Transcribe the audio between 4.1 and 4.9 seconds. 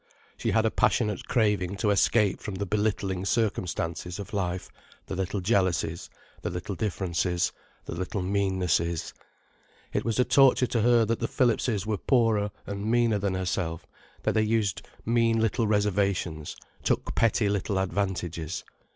of life,